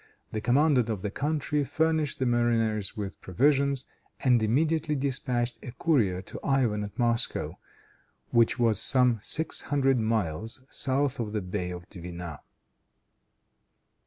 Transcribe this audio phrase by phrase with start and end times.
[0.31, 3.85] The commandant of the country furnished the mariners with provisions,
[4.21, 7.59] and immediately dispatched a courier to Ivan at Moscow,
[8.31, 12.39] which was some six hundred miles south of the Bay of Dwina.